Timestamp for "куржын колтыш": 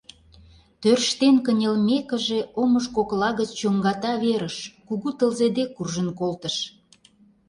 5.75-6.55